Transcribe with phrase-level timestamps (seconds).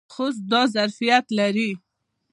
[0.13, 1.71] خوست دا ظرفیت لري.